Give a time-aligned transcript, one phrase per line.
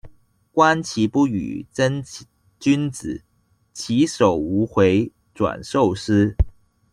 [0.55, 2.03] 觀棋不語真
[2.59, 3.21] 君子，
[3.71, 6.35] 起手無回轉壽司